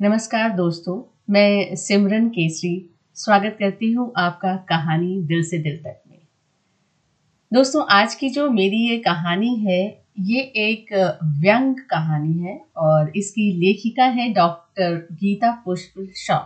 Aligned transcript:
नमस्कार 0.00 0.50
दोस्तों, 0.50 0.94
मैं 1.30 1.74
सिमरन 1.76 2.28
केसरी 2.28 2.90
स्वागत 3.16 3.56
करती 3.58 3.90
हूँ 3.92 4.12
आपका 4.16 4.54
कहानी 4.68 5.16
दिल 5.22 5.42
से 5.42 5.58
दिल 5.58 5.76
तक 5.76 6.02
में। 6.10 6.18
दोस्तों, 7.52 7.84
आज 7.90 8.14
की 8.14 8.28
जो 8.28 8.48
मेरी 8.50 8.76
ये 8.88 8.98
कहानी 8.98 9.54
है, 9.56 9.80
ये 10.20 10.40
एक 10.40 10.92
व्यंग 11.40 11.74
कहानी 11.90 12.38
है 12.38 12.56
और 12.76 13.12
इसकी 13.16 13.50
लेखिका 13.60 14.04
है 14.04 14.32
डॉक्टर 14.34 14.94
गीता 15.12 15.50
पुष्प 15.64 16.06
शॉ। 16.16 16.38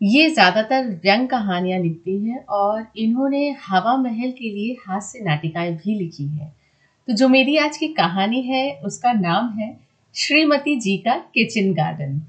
ये 0.00 0.28
ज़्यादातर 0.30 0.90
व्यंग 1.04 1.28
कहानियाँ 1.28 1.80
लिखती 1.80 2.18
हैं 2.24 2.44
और 2.44 2.86
इन्होंने 2.96 3.48
हवा 3.68 3.96
महल 3.96 4.30
के 4.30 4.54
लिए 4.54 4.76
हास्य 4.88 5.24
नाटिकाएँ 5.24 5.74
भी 5.74 5.98
लिखी 5.98 6.28
हैं। 6.28 6.54
तो 7.08 7.12
जो 7.12 7.28
मेरी 7.28 7.56
आज 7.58 7.76
की 7.76 7.94
कहानी 7.94 8.42
है, 8.42 8.70
उसका 8.76 9.12
नाम 9.12 9.58
है 9.58 9.76
श्रीमती 10.14 10.80
जी 10.80 10.96
का 10.98 11.18
किचन 11.34 11.72
गार्डन। 11.74 12.22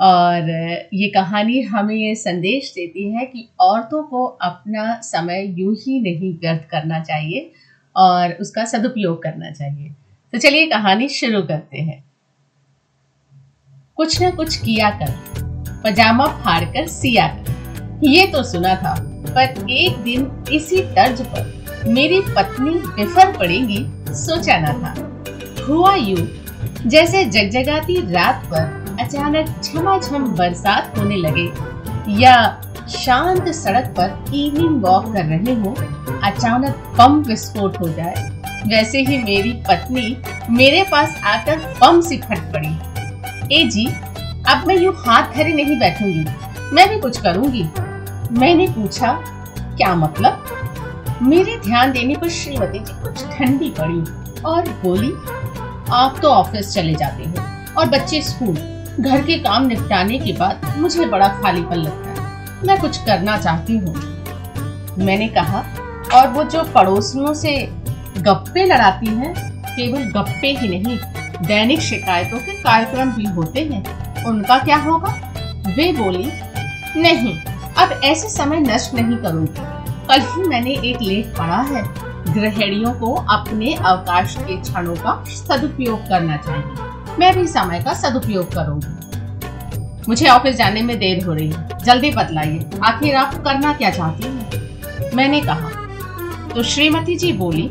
और 0.00 0.50
ये 0.94 1.08
कहानी 1.08 1.60
हमें 1.62 1.94
ये 1.94 2.14
संदेश 2.14 2.72
देती 2.74 3.08
है 3.12 3.24
कि 3.26 3.48
औरतों 3.60 4.02
को 4.02 4.24
अपना 4.24 5.00
समय 5.02 5.44
यूँ 5.58 5.74
ही 5.76 6.00
नहीं 6.00 6.32
व्यर्थ 6.34 6.68
करना 6.70 7.00
चाहिए 7.00 7.50
और 7.96 8.32
उसका 8.40 8.64
सदुपयोग 8.64 9.22
करना 9.22 9.50
चाहिए। 9.50 9.94
तो 10.32 10.38
चलिए 10.38 10.66
कहानी 10.66 11.08
शुरू 11.08 11.42
करते 11.42 11.78
हैं। 11.78 12.04
कुछ 13.98 14.20
ना 14.22 14.30
कुछ 14.30 14.56
किया 14.56 14.90
कर, 14.92 15.12
पजामा 15.84 16.26
फाड़ 16.36 16.64
कर 16.64 16.86
सिया 16.88 17.26
कर। 17.28 18.00
ये 18.04 18.26
तो 18.26 18.42
सुना 18.42 18.74
था, 18.74 18.94
पर 19.28 19.70
एक 19.70 19.96
दिन 19.96 20.30
इसी 20.52 20.80
तर्ज 20.94 21.20
पर 21.26 21.88
मेरी 21.88 22.20
पत्नी 22.28 22.70
बिफर 22.70 23.36
पड़ेगी 23.38 23.84
सोचा 24.14 24.58
ना 24.58 24.72
था। 24.74 25.64
हुआ 25.64 25.94
यू, 25.94 26.16
जैसे 26.86 27.24
जगजगाती 27.24 28.00
रात 28.12 28.44
पर 28.44 28.75
अचानक 29.06 29.48
झमाझम 29.62 30.24
बरसात 30.36 30.98
होने 30.98 31.16
लगे। 31.16 31.44
या 32.20 32.36
शांत 32.90 33.48
सड़क 33.48 33.84
पर 33.98 34.34
इवनिंग 34.34 34.82
वॉक 34.82 35.04
कर 35.12 35.24
रहे 35.24 35.54
हो, 35.54 35.74
अचानक 36.22 36.94
बम 36.98 37.22
विस्फोट 37.22 37.78
हो 37.80 37.88
जाए। 37.88 38.24
वैसे 38.66 39.00
ही 39.00 39.18
मेरी 39.18 39.52
पत्नी 39.68 40.16
मेरे 40.50 40.82
पास 40.82 41.20
आकर 41.24 41.58
बम 41.80 42.00
से 42.00 42.16
फट 42.18 42.52
पड़ी। 42.52 42.74
ए 43.54 43.64
जी, 43.68 43.86
अब 44.48 44.66
मैं 44.66 44.76
यूँ 44.76 44.94
हाथ 44.98 45.32
धरे 45.34 45.52
नहीं 45.52 45.78
बैठूँगी। 45.80 46.26
मैं 46.74 46.88
भी 46.88 47.00
कुछ 47.00 47.20
करूँगी। 47.20 47.64
मैंने 48.32 48.66
पूछा, 48.68 49.12
क्या 49.76 49.94
मतलब? 49.94 51.18
मेरे 51.22 51.58
ध्यान 51.58 51.92
देने 51.92 52.16
पर 52.16 52.28
श्रीमती 52.28 52.78
जी 52.78 53.02
कुछ 53.02 53.26
ठंडी 53.28 53.74
पड़ी 53.78 54.00
और 54.42 54.68
बोली, 54.84 55.12
आप 55.94 56.18
तो 56.22 56.28
ऑफ़िस 56.28 56.74
चले 56.74 56.94
जाते 56.94 57.24
हो 57.24 57.80
और 57.80 57.88
बच्चे 57.88 58.22
स्कूल 58.22 58.56
घर 59.00 59.22
के 59.22 59.38
काम 59.38 59.66
निपटाने 59.66 60.18
के 60.18 60.32
बाद 60.32 60.74
मुझे 60.78 61.06
बड़ा 61.06 61.28
खालीपन 61.28 61.76
लगता 61.76 62.10
है। 62.10 62.66
मैं 62.66 62.80
कुछ 62.80 62.96
करना 62.96 63.38
चाहती 63.38 63.76
हूँ। 63.76 63.94
मैंने 64.98 65.28
कहा, 65.28 65.64
और 66.14 66.28
वो 66.28 66.44
जो 66.44 66.62
पड़ोसियों 66.64 67.34
से 67.34 67.68
गप्पे 68.18 68.64
लड़ाती 68.64 69.06
हैं, 69.06 69.62
केवल 69.62 70.04
गप्पे 70.10 70.48
ही 70.48 70.68
नहीं, 70.68 70.98
दैनिक 71.46 71.80
शिकायतों 71.80 72.38
के 72.38 72.52
कार्यक्रम 72.52 73.12
भी 73.12 73.24
होते 73.24 73.60
हैं। 73.60 74.24
उनका 74.24 74.58
क्या 74.58 74.76
होगा? 74.76 75.14
वे 75.66 75.92
बोली, 75.92 76.32
नहीं, 76.96 77.40
अब 77.78 78.00
ऐसे 78.04 78.28
समय 78.28 78.60
नष्ट 78.60 78.94
नहीं 78.94 79.16
करूँगी। 79.16 79.62
कल 80.06 80.20
ही 80.20 80.48
मैंने 80.48 80.70
एक 80.70 81.02
लेख 81.02 81.34
पढ़ा 81.38 81.60
है। 81.60 81.82
गृहिणियों 82.34 82.92
को 82.92 83.14
अपने 83.14 83.74
अवकाश 83.74 84.36
के 84.40 84.56
क्षणों 84.56 84.96
का 84.96 85.24
सदुपयोग 85.28 85.98
करना 85.98 86.36
चाहिए। 86.36 86.95
मैं 87.18 87.34
भी 87.34 87.46
समय 87.46 87.82
का 87.82 87.94
सदुपयोग 87.94 88.54
करूँगी। 88.54 90.04
मुझे 90.08 90.28
ऑफ़िस 90.28 90.56
जाने 90.56 90.82
में 90.82 90.98
देर 90.98 91.24
हो 91.24 91.32
रही 91.32 91.50
है। 91.50 91.78
जल्दी 91.84 92.10
बतलाइए, 92.10 92.66
आखिर 92.84 93.14
आप 93.14 93.34
करना 93.44 93.72
क्या 93.72 93.90
चाहती 93.90 94.28
हैं? 94.28 95.10
मैंने 95.14 95.40
कहा 95.40 95.70
तो 96.54 96.62
श्रीमती 96.62 97.16
जी 97.16 97.32
बोली, 97.32 97.66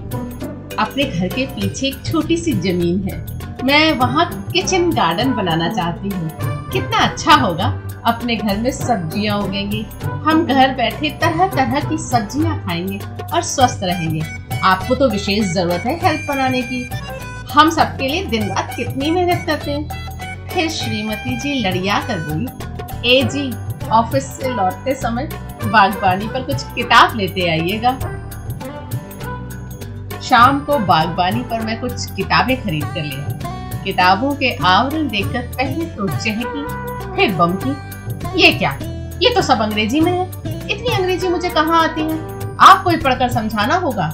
अपने 0.79 1.03
घर 1.03 1.27
के 1.27 1.45
पीछे 1.45 1.87
एक 1.87 2.05
छोटी 2.05 2.37
सी 2.37 2.53
ज़मीन 2.53 3.07
है। 3.09 3.63
मैं 3.63 3.91
वहाँ 3.97 4.25
किचन 4.51 4.89
गार्डन 4.91 5.33
बनाना 5.33 5.69
चाहती 5.69 6.09
हूँ। 6.09 6.29
कितना 6.71 6.97
अच्छा 6.97 7.33
होगा, 7.35 7.65
अपने 8.05 8.35
घर 8.35 8.57
में 8.57 8.71
सब्ज़ियाँ 8.71 9.37
उगेंगी। 9.39 9.85
हम 10.25 10.45
घर 10.45 10.73
बैठे 10.75 11.09
तरह 11.21 11.47
तरह 11.47 11.89
की 11.89 11.97
सब्ज़ियाँ 11.97 12.57
खाएँगे 12.65 12.99
और 13.33 13.41
स्वस्थ 13.43 13.83
रहेंगे। 13.83 14.21
आपको 14.63 14.95
तो 14.95 15.09
विशेष 15.09 15.53
ज़रूरत 15.53 15.83
है 15.85 15.99
हेल्प 16.03 16.27
बनाने 16.29 16.61
की। 16.61 16.83
हम 17.55 17.69
सबके 17.69 18.07
लिए 18.07 18.25
दिन 18.25 18.47
रात 18.49 18.71
कितनी 18.75 19.09
मेहनत 19.11 19.45
करते 19.47 19.71
हैं? 19.71 20.47
फिर 20.47 20.69
श्रीमती 20.69 21.35
जी 21.39 21.53
लड़िया 21.59 21.99
कर 21.99 22.19
बोली, 22.19 22.47
ए 23.09 23.21
जी, 23.23 23.51
ऑफ़िस 23.89 24.25
से 24.31 24.49
लौटते 24.49 24.95
समय 24.95 25.29
बागबानी 25.65 26.27
पर 26.27 26.41
कुछ 26.41 26.63
किताब 26.75 27.15
लेते 27.17 27.47
आइएगा। 27.49 27.91
शाम 30.21 30.59
को 30.59 30.79
बागबानी 30.79 31.43
पर 31.43 31.61
मैं 31.61 31.79
कुछ 31.81 32.05
किताबें 32.11 32.55
खरीद 32.63 32.85
कर 32.85 33.03
ले 33.03 33.83
किताबों 33.83 34.33
के 34.35 34.53
आवरण 34.55 35.07
देखकर 35.07 35.47
पहले 35.57 35.85
तो 35.85 36.07
चहकी, 36.07 37.15
फिर 37.15 37.35
बमकी 37.35 38.41
ये 38.41 38.51
क्या? 38.53 38.71
ये 39.21 39.33
तो 39.35 39.41
सब 39.41 39.61
अंग्रेज़ी 39.61 39.99
में 39.99 40.11
है। 40.11 40.25
इतनी 40.71 40.95
अंग्रेज़ी 40.95 41.27
मुझे 41.27 41.49
कहाँ 41.49 41.83
आती 41.83 42.01
है? 42.01 42.19
आपको 42.61 42.89
ही 42.89 42.97
पढ़कर 42.97 43.31
समझाना 43.31 43.75
होगा? 43.77 44.07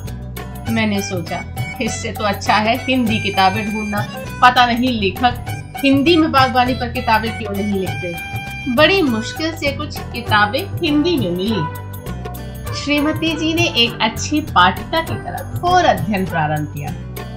मैंने 0.69 1.02
सोचा 1.02 1.44
इससे 1.82 2.12
तो 2.12 2.24
अच्छा 2.24 2.54
है 2.54 2.86
हिंदी 2.86 3.20
किताबें 3.20 3.74
ढूंढना। 3.74 4.08
पता 4.42 4.66
नहीं 4.66 5.02
लेखक, 5.02 5.46
हिंदी 5.78 6.18
में 6.18 6.32
बागवानी 6.32 6.74
पर 6.74 6.94
किताबें 6.94 7.38
क्यों 7.38 7.52
नहीं 7.52 7.74
लिखते? 7.74 8.16
बड़ी 8.76 9.02
मुश्किल 9.02 9.56
से 9.56 9.72
कुछ 9.72 10.00
किताबें 10.00 10.80
हिंदी 10.84 11.18
में 11.18 11.32
मिली। 11.32 11.92
श्रीमती 12.76 13.36
जी 13.36 13.54
ने 13.54 13.64
एक 13.64 13.98
अच्छी 14.02 14.42
पाठिका 14.42 15.02
की 15.02 15.16
तरह 15.16 15.59
घोर 15.59 15.86
अध्ययन 15.86 16.26
प्रारंभ 16.26 16.68
किया। 16.68 16.90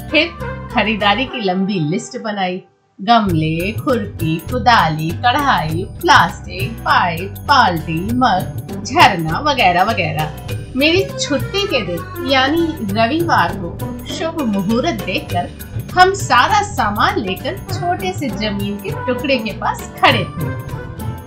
फिर 0.09 0.29
खरीदारी 0.75 1.25
की 1.25 1.41
लंबी 1.41 1.81
लिस्ट 1.81 2.23
बनाई। 2.23 2.63
गमले, 3.01 3.73
खुरपी, 3.73 4.37
कुदाली, 4.37 5.11
कढ़ाई, 5.11 5.87
प्लास्टिक, 5.91 6.73
पाइप, 6.73 7.35
बाल्टी, 7.39 8.01
मग, 8.15 8.83
झरना 8.85 9.39
वगैरह 9.39 9.83
वगैरह। 9.83 10.35
मेरी 10.77 11.05
छुट्टी 11.21 11.67
के 11.67 11.81
दिन, 11.87 12.31
यानी 12.31 12.67
रविवार 12.93 13.53
को 13.57 13.94
शुभ 14.15 14.41
मुहूर्त 14.43 15.05
देखकर 15.05 15.49
हम 15.95 16.15
सारा 16.15 16.63
सामान 16.63 17.19
लेकर 17.19 17.59
छोटे 17.73 18.13
से 18.13 18.29
ज़मीन 18.29 18.77
के 18.77 18.91
टुकड़े 18.91 19.39
के 19.39 19.53
पास 19.53 19.93
खड़े 20.01 20.25
थे 20.25 20.51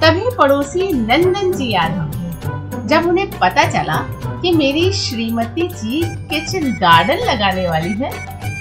तभी 0.01 0.35
पड़ोसी 0.37 0.91
नंदन 0.93 1.51
जी 1.51 1.73
आ 1.73 1.85
रहे 1.87 2.87
जब 2.87 3.07
उन्हें 3.07 3.29
पता 3.29 3.63
चला 3.71 3.95
कि 4.41 4.51
मेरी 4.51 4.91
श्रीमती 4.93 5.67
जी 5.67 6.01
किचन 6.05 6.71
गार्डन 6.71 7.17
लगाने 7.17 7.67
वाली 7.69 7.93
है 7.93 8.11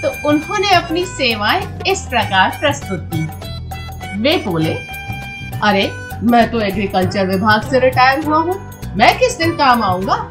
तो 0.01 0.29
उन्होंने 0.29 0.71
अपनी 0.71 1.05
सेवाएँ 1.05 1.79
इस 1.87 2.01
प्रकार 2.01 2.57
प्रस्तुत 2.59 3.09
की। 3.13 3.23
वे 4.21 4.37
बोले, 4.47 4.73
अरे, 5.63 5.91
मैं 6.23 6.51
तो 6.51 6.59
एग्रीकल्चर 6.61 7.27
विभाग 7.27 7.61
से 7.61 7.79
रिटायर 7.79 8.25
हुआ 8.25 8.37
हूँ। 8.37 8.55
मैं 8.95 9.17
किस 9.19 9.37
दिन 9.37 9.51
काम 9.51 9.83
आऊँगा? 9.83 10.29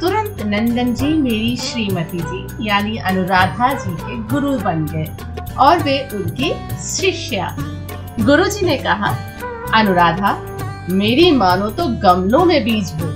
तुरंत 0.00 0.42
नंदन 0.46 0.94
जी 0.94 1.06
मेरी 1.06 1.56
श्रीमती 1.56 2.18
जी, 2.18 2.68
यानी 2.68 2.96
अनुराधा 2.96 3.72
जी 3.74 3.92
के 3.92 4.16
गुरु 4.28 4.58
बन 4.58 4.86
गए 4.86 5.06
और 5.54 5.78
वे 5.78 5.98
उनकी 6.14 6.52
शिष्या। 6.82 7.54
गुरु 8.20 8.44
जी 8.44 8.66
ने 8.66 8.76
कहा, 8.76 9.14
अनुराधा, 9.74 10.32
मेरी 10.90 11.30
मानो 11.30 11.68
तो 11.70 11.86
गमलों 12.02 12.44
में 12.44 12.64
बीज 12.64 12.92
हो। 12.92 13.06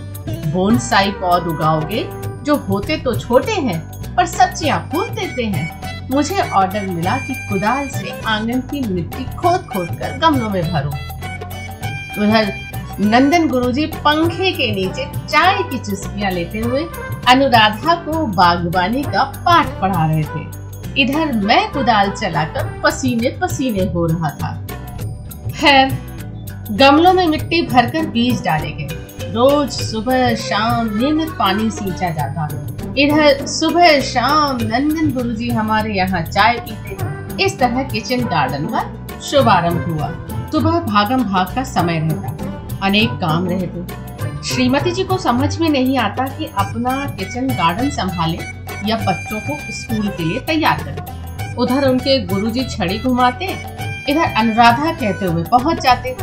बोनसाई 0.52 1.10
पौध 1.10 1.46
उगाओगे, 1.46 2.04
जो 2.44 2.56
होते 2.68 2.96
तो 2.96 3.14
छोटे 3.20 3.52
हैं, 3.52 3.80
पर 4.16 4.26
सब्ज़ियाँ 4.26 4.78
फूल 4.92 5.08
देते 5.08 5.44
हैं। 5.46 6.08
मुझे 6.10 6.40
ऑर्डर 6.50 6.86
मिला 6.86 7.16
कि 7.16 7.34
कुदाल 7.48 7.88
से 7.88 8.20
आँगन 8.26 8.60
की 8.60 8.80
मिट्टी 8.88 9.24
खोद 9.36 9.66
खोद 9.72 9.88
कर 9.98 10.18
गमलों 10.18 10.50
में 10.50 10.62
भरो। 10.72 10.90
उधर 12.22 12.52
नंदन 13.00 13.46
गुरुजी 13.48 13.84
पंखे 13.86 14.50
के 14.52 14.70
नीचे 14.74 15.04
चाय 15.26 15.62
की 15.62 15.78
चुस्कियाँ 15.78 16.30
लेते 16.30 16.58
हुए 16.58 16.80
अनुराधा 17.28 17.94
को 18.04 18.26
बागवानी 18.26 19.02
का 19.02 19.22
पाठ 19.46 19.66
पढ़ा 19.80 20.06
रहे 20.06 20.22
थे। 20.22 21.02
इधर 21.02 21.32
मैं 21.40 21.70
कुदाल 21.72 22.10
चलाकर 22.10 22.72
पसीने 22.84 23.30
पसीने 23.42 23.84
हो 23.92 24.06
रहा 24.06 24.30
था। 24.30 24.50
खैर, 25.50 25.96
गमलों 26.70 27.12
में 27.12 27.26
मिट्टी 27.26 27.60
भरकर 27.62 28.06
बीज 28.06 28.42
डाले 28.44 28.70
गए। 28.70 29.32
रोज 29.32 29.70
सुबह 29.70 30.34
शाम 30.34 30.90
नियमित 30.98 31.28
पानी 31.38 31.70
सींचा 31.70 32.10
जाता 32.10 32.48
इधर 32.98 33.46
सुबह 33.46 34.00
शाम 34.00 34.58
नंदन 34.62 35.12
गुरुजी 35.12 35.48
हमारे 35.50 35.94
यहाँ 35.94 36.22
चाय 36.22 36.58
पीते 36.60 37.44
इस 37.44 37.58
तरह 37.58 37.82
किचन 37.82 38.24
गार्डन 38.24 38.66
का 38.66 38.82
शुभारंभ 39.20 39.88
हुआ। 39.88 40.10
सुबह 40.52 40.78
भागम 40.82 41.24
भाग 41.24 41.54
का 41.54 41.64
समय 41.64 41.98
रहता। 42.00 42.37
अनेक 42.82 43.10
काम 43.10 43.48
रहते 43.48 44.08
श्रीमती 44.44 44.90
जी 44.90 45.04
को 45.04 45.18
समझ 45.18 45.58
में 45.58 45.68
नहीं 45.68 45.98
आता 45.98 46.24
कि 46.26 46.44
अपना 46.58 47.06
किचन 47.18 47.48
गार्डन 47.48 47.90
संभाले 47.90 48.38
या 48.88 48.96
बच्चों 48.96 49.40
को 49.40 49.72
स्कूल 49.72 50.08
के 50.08 50.24
लिए 50.24 50.40
तैयार 50.40 50.82
करें। 50.82 51.54
उधर 51.54 51.88
उनके 51.88 52.26
गुरुजी 52.26 52.64
छड़ी 52.64 52.98
घुमाते, 52.98 53.46
इधर 54.08 54.32
अनुराधा 54.32 54.92
कहते 54.92 55.26
हुए 55.26 55.44
पहुँच 55.44 55.80
जाते। 55.80 56.16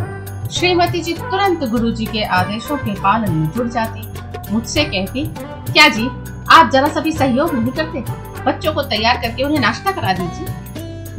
श्रीमती 0.52 1.02
जी 1.02 1.14
तुरंत 1.14 1.64
गुरुजी 1.64 2.06
के 2.06 2.24
आदेशों 2.24 2.78
के 2.78 2.94
पालन 2.94 3.32
में 3.32 3.50
जुट 3.50 3.68
जाती। 3.68 4.08
मुझसे 4.52 4.84
कहती, 4.84 5.26
क्या 5.74 5.88
जी, 5.90 6.08
आप 6.52 6.70
जरा 6.74 6.88
सभी 6.88 7.12
सहयोग 7.12 7.56
नहीं 7.56 7.72
करते? 7.72 8.04
बच्चों 8.44 8.74
को 8.74 8.82
तैयार 8.82 9.18
करके 9.18 9.44
उन्हें 9.44 9.60
नाश्ता 9.60 9.92
करा 9.92 10.14
दीजिए। 10.14 10.48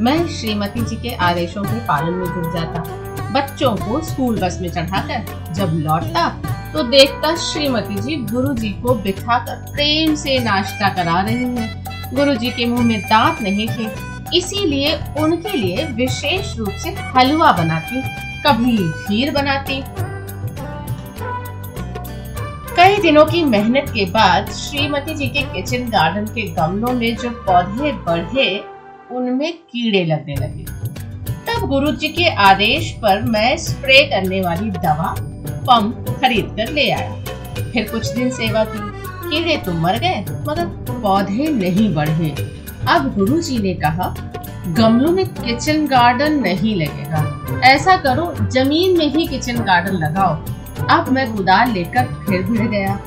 मैं 0.00 0.28
श्रीमती 0.28 0.80
जी 0.80 0.96
के 0.96 1.14
आदेशों 1.14 1.62
के 1.62 1.86
पालन 1.86 2.14
में 2.14 2.26
जुट 2.26 2.54
जाता। 2.54 3.05
बच्चों 3.32 3.74
को 3.76 4.00
स्कूल 4.04 4.38
बस 4.40 4.58
में 4.62 4.68
चढ़ाकर 4.68 5.52
जब 5.54 5.72
लौटता 5.76 6.28
तो 6.72 6.82
देखता 6.82 7.34
श्रीमती 7.36 8.00
जी 8.00 8.16
गुरु 8.32 8.54
जी 8.54 8.70
को 8.82 8.94
बिठाकर 8.94 9.56
प्रेम 9.72 10.14
से 10.14 10.38
नाश्ता 10.38 10.88
करा 10.94 11.20
रहे 11.20 11.34
हैं। 11.34 12.14
गुरु 12.14 12.34
जी 12.34 12.50
के 12.50 12.66
मुँह 12.66 12.84
में 12.84 13.00
दांत 13.00 13.42
नहीं 13.42 13.68
थे, 13.68 13.88
इसीलिए 14.36 14.94
उनके 15.18 15.56
लिए 15.56 15.84
विशेष 15.96 16.56
रूप 16.56 16.70
से 16.82 16.90
हलवा 17.14 17.52
बनाती, 17.52 18.02
कभी 18.42 18.76
खीर 18.76 19.30
बनाती। 19.32 19.82
कई 22.76 22.96
दिनों 23.02 23.24
की 23.26 23.44
मेहनत 23.44 23.90
के 23.90 24.04
बाद 24.10 24.50
श्रीमती 24.52 25.14
जी 25.14 25.28
के 25.28 25.42
किचन 25.52 25.88
गार्डन 25.90 26.26
के 26.34 26.42
गमलों 26.54 26.92
में 26.92 27.16
जो 27.16 27.30
पौधे 27.46 27.92
बढ़े, 28.06 28.48
उनमें 29.10 29.52
कीड़े 29.52 30.04
लगने 30.04 30.34
लगे। 30.34 30.64
तब 31.56 31.66
गुरु 31.68 31.90
जी 31.92 32.08
के 32.08 32.28
आदेश 32.28 32.92
पर 32.92 33.20
मैं 33.22 33.56
स्प्रे 33.56 34.02
करने 34.04 34.40
वाली 34.40 34.70
दवा 34.70 35.14
पंप 35.68 36.06
खरीद 36.20 36.56
कर 36.56 36.72
ले 36.72 36.90
आया। 36.90 37.16
फिर 37.72 37.88
कुछ 37.92 38.08
दिन 38.08 38.30
सेवा 38.30 38.64
की। 38.64 38.78
कीड़े 39.30 39.56
तो 39.56 39.72
मर 39.72 39.98
गए, 39.98 40.20
मगर 40.20 40.66
पौधे 41.00 41.48
नहीं 41.48 41.94
बढ़े। 41.94 42.30
अब 42.88 43.14
गुरु 43.14 43.40
जी 43.40 43.58
ने 43.58 43.74
कहा, 43.74 44.14
गमलों 44.68 45.12
में 45.12 45.28
किचन 45.28 45.86
गार्डन 45.86 46.32
नहीं 46.32 46.76
लगेगा। 46.76 47.46
ऐसा 47.64 47.96
करो, 47.96 48.34
ज़मीन 48.40 48.98
में 48.98 49.06
ही 49.06 49.26
किचन 49.26 49.56
गार्डन 49.56 49.92
लगाओ। 49.92 50.36
अब 50.90 51.08
मैं 51.08 51.36
कुदाल 51.36 51.70
लेकर 51.70 52.04
फिर 52.28 52.42
भिड़ 52.42 52.68
गया। 52.68 53.00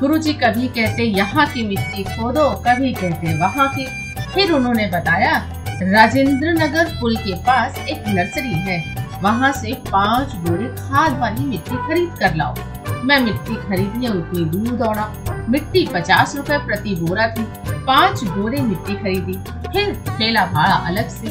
गुरु 0.00 0.18
जी 0.18 0.32
कभी 0.32 0.68
कहते, 0.68 1.02
यहाँ 1.02 1.46
की 1.46 1.66
मिट्टी 1.66 2.04
खोदो, 2.04 2.50
कभी 2.50 2.92
कहते, 2.92 3.38
वहाँ 3.38 3.68
की। 3.68 3.86
फिर 4.34 4.52
उन्होंने 4.52 4.86
बताया 4.86 5.55
राजेंद्र 5.82 6.48
नगर 6.48 6.84
पुल 7.00 7.16
के 7.16 7.34
पास 7.34 7.78
एक 7.78 8.04
नर्सरी 8.08 8.52
है। 8.52 9.06
वहाँ 9.22 9.52
से 9.52 9.72
पाँच 9.72 10.32
बोरे 10.34 10.66
खाद 10.66 11.18
वाली 11.18 11.44
मिट्टी 11.44 11.76
खरीद 11.76 12.14
कर 12.18 12.34
लाओ। 12.34 12.54
मैं 13.04 13.20
मिट्टी 13.20 13.54
खरीदने 13.54 14.08
उतनी 14.08 14.44
दूर 14.44 14.76
दौड़ा। 14.76 15.12
मिट्टी 15.48 15.88
पचास 15.94 16.36
रुपए 16.36 16.58
प्रति 16.58 16.94
बोरा 16.94 17.28
थी। 17.28 17.42
पाँच 17.68 18.24
बोरे 18.24 18.60
मिट्टी 18.60 18.94
खरीदी। 18.94 19.32
फिर 19.72 19.94
ठेला 20.08 20.46
भाड़ा 20.46 20.74
अलग 20.74 21.08
से। 21.08 21.28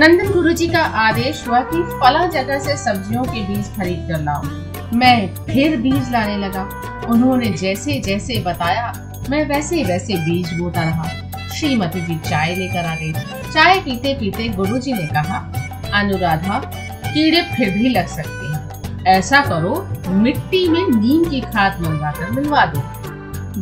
नंदन 0.00 0.32
गुरुजी 0.32 0.68
का 0.68 0.82
आदेश 0.82 1.48
हुआ 1.48 1.60
कि 1.60 1.82
फला 1.82 2.26
जगह 2.26 2.58
से 2.58 2.76
सब्जियों 2.76 3.24
के 3.24 3.46
बीज 3.46 3.76
खरीद 3.76 4.08
कर 4.10 4.20
लाओ। 4.20 4.42
मैं 4.96 5.34
फिर 5.34 5.76
बीज 5.76 6.12
लाने 6.12 6.36
लगा। 6.36 6.68
उन्होंने 7.08 7.46
जैसे 7.46 8.00
जैसे 8.00 8.42
बताया, 8.46 8.92
मैं 9.30 9.48
वैसे 9.48 9.84
वैसे 9.84 10.14
बीज 10.14 10.58
बोता 10.58 10.82
रहा। 10.82 11.23
श्रीमती 11.54 12.00
जी 12.00 12.18
चाय 12.20 12.54
लेकर 12.54 12.86
आ 12.86 12.94
गई। 12.94 13.12
चाय 13.52 13.78
पीते 13.80 14.14
पीते 14.14 14.48
गुरुजी 14.48 14.92
ने 14.92 15.06
कहा, 15.06 15.38
अनुराधा, 15.94 16.58
कीड़े 17.06 17.42
फिर 17.54 17.70
भी 17.70 17.88
लग 17.88 18.06
सकते 18.06 18.46
हैं। 18.46 19.04
ऐसा 19.08 19.40
करो, 19.40 19.74
मिट्टी 20.12 20.66
में 20.68 20.86
नीम 20.90 21.24
की 21.24 21.40
खाद 21.40 21.80
मंगवा 21.80 22.10
कर 22.10 22.30
मिलवा 22.30 22.64
दो। 22.66 22.82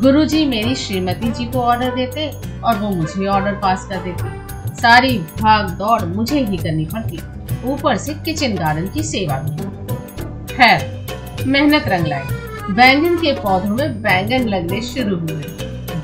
गुरुजी 0.00 0.44
मेरी 0.46 0.74
श्रीमती 0.74 1.30
जी 1.30 1.44
को 1.44 1.60
ऑर्डर 1.60 1.94
देते 1.94 2.30
और 2.60 2.78
वो 2.78 2.90
मुझे 2.90 3.26
ऑर्डर 3.26 3.52
पास 3.52 3.86
कर 3.90 3.96
देते। 3.96 4.74
सारी 4.74 5.18
भाग 5.40 5.70
दौड़ 5.70 6.02
मुझे 6.02 6.40
ही 6.40 6.56
करनी 6.56 6.84
पड़ती। 6.84 7.18
ऊपर 7.64 7.96
से 7.96 8.14
किचन 8.14 8.54
गार्डन 8.54 8.86
की 8.86 9.02
सेवा 9.02 9.38
भी 9.38 10.54
खैर, 10.54 11.44
मेहनत 11.46 11.88
रंग 11.88 12.06
लाई। 12.06 12.72
बैंगन 12.72 13.16
के 13.16 13.32
पौधों 13.34 13.74
में 13.76 14.02
बैंगन 14.02 14.48
लगने 14.48 14.80
शुरू 14.82 15.16
हुए। 15.16 15.42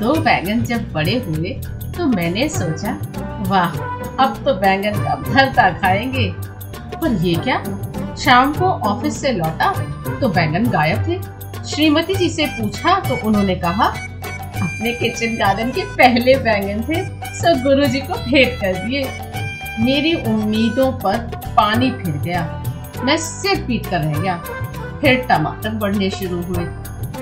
दो 0.00 0.12
बैंगन 0.20 0.62
जब 0.62 0.92
बड़े 0.92 1.14
हुए 1.18 1.50
तो 1.98 2.06
मैंने 2.06 2.48
सोचा, 2.48 2.92
वाह, 3.48 3.70
अब 4.24 4.42
तो 4.44 4.54
बैंगन 4.54 5.04
का 5.04 5.14
भरता 5.14 5.70
खाएँगे। 5.70 6.34
पर 7.00 7.12
ये 7.12 7.34
क्या? 7.34 7.62
शाम 8.16 8.52
को 8.54 8.64
ऑफ़िस 8.64 9.20
से 9.20 9.32
लौटा 9.32 9.72
तो 10.20 10.28
बैंगन 10.28 10.70
गायब 10.70 11.06
थे। 11.08 11.18
श्रीमती 11.64 12.14
जी 12.14 12.28
से 12.28 12.46
पूछा 12.46 13.00
तो 13.00 13.26
उन्होंने 13.26 13.54
कहा, 13.54 13.84
अपने 13.84 14.92
किचन 14.92 15.36
गार्डन 15.36 15.70
के 15.70 15.82
पहले 15.84 16.34
बैंगन 16.34 16.82
थे 16.82 17.04
सब 17.34 17.62
गुरु 17.62 17.84
जी 17.84 18.00
को 18.00 18.14
भेंट 18.14 18.60
कर 18.60 18.72
दिए। 18.72 19.04
मेरी 19.80 20.14
उम्मीदों 20.14 20.92
पर 20.92 21.18
पानी 21.48 21.90
फिर 21.90 22.16
गया। 22.16 22.62
मैं 23.04 23.16
सिर 23.16 23.64
पीट 23.68 23.86
कर 23.86 24.00
रह 24.00 24.18
गया। 24.18 24.36
फिर 25.00 25.26
टमाटर 25.28 25.70
बढ़ने 25.70 26.10
शुरू 26.10 26.42
हुए। 26.42 26.64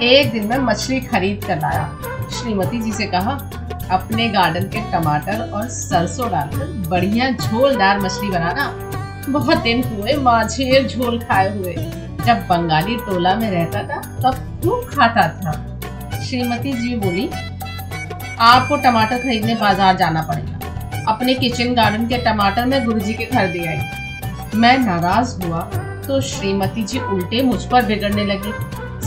एक 0.03 0.33
दिन 0.33 0.47
मैं 0.47 0.59
मछली 0.59 1.01
खरीद 1.01 1.45
कर 1.45 1.57
लाया। 1.57 1.99
श्रीमती 2.33 2.81
जी 2.81 2.93
से 2.93 3.07
कहा 3.07 3.51
अपने 3.91 4.29
गार्डन 4.29 4.69
के 4.69 4.81
टमाटर 4.93 5.51
और 5.51 5.69
सरसों 5.71 6.31
डालकर 6.31 6.67
बढ़िया 6.89 7.31
झोलदार 7.31 8.01
मछली 8.01 8.29
बनाना। 8.31 8.67
बहुत 9.31 9.59
दिन 9.59 9.83
हुए 9.85 10.15
माझेर 10.23 10.87
झोल 10.89 11.19
खाए 11.21 11.57
हुए। 11.57 11.75
जब 12.27 12.47
बंगाली 12.49 12.97
टोला 12.99 13.35
में 13.35 13.51
रहता 13.51 13.83
था, 13.83 14.01
तब 14.23 14.61
खूब 14.63 14.89
खाता 14.91 15.29
था? 15.35 15.53
श्रीमती 16.21 16.73
जी 16.73 16.97
बोली, 16.97 17.29
आपको 18.41 18.77
टमाटर 18.77 19.19
खरीदने 19.19 19.55
बाज़ार 19.55 19.97
जाना 19.97 20.23
पड़ेगा। 20.23 21.05
अपने 21.09 21.35
किचन 21.35 21.75
गार्डन 21.75 22.07
के 22.07 22.19
टमाटर 22.25 22.65
मैं 22.67 22.85
गुरुजी 22.85 23.15
के 23.15 23.25
घर 23.27 23.47
दे 23.49 23.67
आई। 23.67 24.59
मैं 24.59 24.77
नाराज़ 24.79 25.37
हुआ 25.45 25.61
तो 26.07 26.21
श्रीमती 26.23 26.83
जी 26.85 26.99
उल्टे 27.01 27.43
मुझ 27.43 27.63
पर 27.65 27.85
बिगड़ने 27.87 28.25
लगी। 28.25 28.53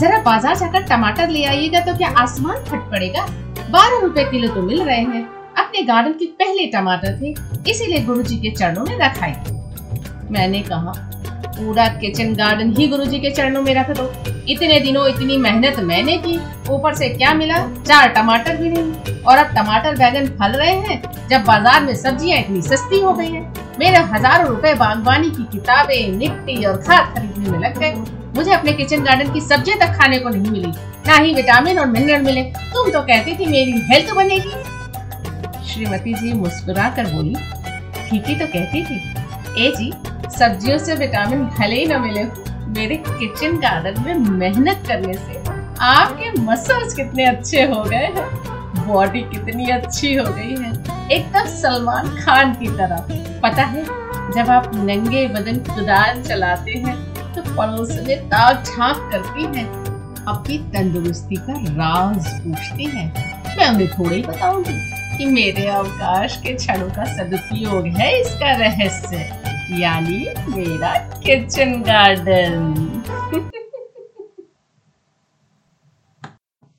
जरा 0.00 0.18
बाज़ार 0.22 0.56
जाकर 0.56 0.82
टमाटर 0.88 1.28
ले 1.28 1.44
आइएगा 1.44 1.80
तो 1.80 1.96
क्या 1.96 2.08
आसमान 2.18 2.64
फट 2.64 2.90
पड़ेगा? 2.90 3.26
बारह 3.70 4.00
रुपए 4.02 4.24
किलो 4.24 4.48
तो 4.54 4.62
मिल 4.62 4.82
रहे 4.82 5.00
हैं। 5.00 5.22
अपने 5.58 5.82
गार्डन 5.84 6.12
के 6.12 6.26
पहले 6.38 6.66
टमाटर 6.72 7.18
थे, 7.20 7.34
इसीलिए 7.70 8.00
गुरुजी 8.04 8.36
के 8.38 8.50
चरणों 8.52 8.84
में 8.84 8.98
रखाई 8.98 9.32
मैंने 10.30 10.60
कहा, 10.62 10.92
पूरा 11.48 11.86
किचन 11.94 12.34
गार्डन 12.34 12.72
ही 12.76 12.86
गुरुजी 12.88 13.18
के 13.20 13.30
चरणों 13.30 13.62
में 13.62 13.74
रख 13.74 13.90
दो। 13.90 14.10
इतने 14.48 14.78
दिनों 14.80 15.06
इतनी 15.08 15.36
मेहनत 15.38 15.78
मैंने 15.82 16.16
की, 16.18 16.38
ऊपर 16.70 16.94
से 16.94 17.08
क्या 17.10 17.32
मिला? 17.34 17.58
चार 17.78 18.08
टमाटर 18.10 18.56
भी 18.56 18.70
नहीं। 18.70 19.16
और 19.18 19.38
अब 19.38 19.54
टमाटर 19.56 19.96
बैगन 19.96 20.26
फल 20.38 20.52
रहे 20.52 20.74
हैं, 20.78 21.02
जब 21.28 21.44
बाज़ार 21.44 21.82
में 21.82 21.94
सब्ज़ियाँ 21.96 22.38
इतनी 22.38 22.62
सस्ती 22.62 23.00
हो 23.00 23.12
गई 23.12 23.26
हैं। 23.26 23.76
मेरे 23.78 23.98
हज़ारों 24.06 24.48
रुपए 24.48 24.74
बागवानी 24.76 25.30
की 25.30 25.44
किताबें 25.52 26.18
मिट्टी 26.18 26.64
और 26.64 26.76
खाद 26.78 27.14
खरीदने 27.14 27.50
में 27.50 27.58
लग 27.58 27.78
गए। 27.78 27.94
मुझे 28.40 28.52
अपने 28.52 28.72
किचन 28.72 29.02
गार्डन 29.04 29.32
की 29.32 29.40
सब्ज़ियाँ 29.40 29.78
तक 29.78 29.98
खाने 29.98 30.18
को 30.18 30.28
नहीं 30.28 30.50
मिली। 30.50 30.68
ना 31.06 31.14
ही 31.14 31.32
विटामिन 31.34 31.78
और 31.78 31.86
मिनरल 31.86 32.22
मिले। 32.22 32.42
तुम 32.42 32.90
तो 32.90 33.00
कहती 33.00 33.34
थी 33.38 33.46
मेरी 33.46 33.72
हेल्थ 33.90 34.12
बनेगी। 34.14 34.50
श्रीमती 35.64 36.14
जी 36.14 36.32
मुस्कुरा 36.34 36.88
कर 36.96 37.06
बोली, 37.06 37.34
ठीक 38.08 38.26
ही 38.26 38.34
तो 38.34 38.46
कहती 38.46 38.82
थी। 38.84 38.96
ए 39.58 39.70
जी, 39.76 39.90
सब्जियों 40.38 40.78
से 40.78 40.94
विटामिन 40.94 41.44
भले 41.48 41.76
ही 41.76 41.86
न 41.86 42.00
मिले 42.00 42.24
मेरे 42.70 42.96
किचन 42.98 43.58
गार्डन 43.58 44.02
में 44.04 44.14
मेहनत 44.38 44.82
करने 44.88 45.14
से 45.14 45.38
आपके 45.82 46.30
मसल्स 46.42 46.94
कितने 46.94 47.26
अच्छे 47.26 47.62
हो 47.64 47.82
गए 47.84 48.06
हैं। 48.16 48.26
बॉडी 48.86 49.20
कितनी 49.26 49.70
अच्छी 49.70 50.14
हो 50.14 50.24
गई 50.26 50.56
है। 50.56 50.72
एकदम 51.10 51.46
सलमान 51.58 52.08
खान 52.16 52.54
की 52.54 52.68
तरह। 52.78 53.06
पता 53.42 53.62
है, 53.64 53.84
जब 54.32 54.50
आप 54.50 54.70
नंगे 54.74 55.26
बदन 55.28 55.62
कुदाल 55.68 56.22
चलाते 56.22 56.78
हैं 56.78 56.98
पड़ोस 57.60 57.90
में 58.06 58.18
ताक 58.26 58.64
झाँक 58.64 59.10
करती 59.12 59.44
हैं। 59.44 59.66
अपनी 60.24 60.58
तंदुरुस्ती 60.58 61.36
का 61.36 61.52
राज 61.52 62.28
पूछती 62.44 62.84
हैं। 62.84 63.08
मैं 63.56 63.68
उन्हें 63.68 63.88
थोड़ा 63.88 64.10
ही 64.10 64.22
बताऊँगी 64.22 64.76
कि 65.18 65.24
मेरे 65.24 65.66
अवकाश 65.66 66.36
के 66.36 66.54
क्षणों 66.54 66.88
का 66.88 67.04
सदुपयोग 67.16 67.86
है 67.86 68.20
इसका 68.20 68.52
रहस्य, 68.56 69.16
यानी 69.80 70.18
मेरा 70.56 70.94
किचन 71.18 71.72
गार्डन 71.82 72.74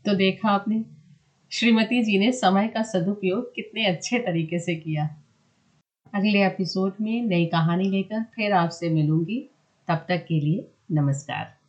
तो 0.06 0.16
देखा 0.16 0.50
आपने, 0.50 0.84
श्रीमती 1.52 2.04
जी 2.04 2.18
ने 2.20 2.32
समय 2.32 2.68
का 2.68 2.82
सदुपयोग 2.84 3.56
कितने 3.56 3.86
अच्छे 3.86 4.20
तरीके 4.20 4.60
से 4.60 4.76
किया। 4.76 5.10
अगले 6.16 6.46
एपिसोड 6.46 6.94
में 7.02 7.22
नई 7.22 7.46
कहानी 7.46 7.90
लेकर 7.90 8.24
फिर 8.36 8.54
आपसे 8.54 8.90
मिलूँगी। 8.90 9.48
तब 9.88 10.06
तक 10.10 10.26
के 10.28 10.40
लिए 10.40 10.71
नमस्कार। 10.92 11.61